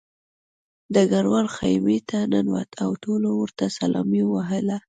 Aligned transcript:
ډګروال 0.93 1.47
خیمې 1.57 1.99
ته 2.09 2.19
ننوت 2.31 2.69
او 2.83 2.89
ټولو 3.03 3.29
ورته 3.41 3.65
سلامي 3.77 4.21
ووهله 4.25 4.77